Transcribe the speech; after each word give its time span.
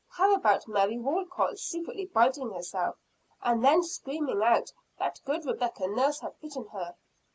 How 0.09 0.33
about 0.33 0.67
Mary 0.67 0.97
Walcot 0.97 1.59
secretly 1.59 2.07
biting 2.07 2.49
herself, 2.49 2.95
and 3.43 3.63
then 3.63 3.83
screaming 3.83 4.41
out 4.41 4.73
that 4.97 5.21
good 5.25 5.45
Rebecca 5.45 5.85
Nurse 5.85 6.21
had 6.21 6.39
bitten 6.39 6.65
her? 6.69 6.95